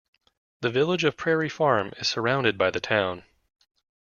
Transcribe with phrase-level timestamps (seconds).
[0.61, 3.23] The village of Prairie Farm is surrounded by the town.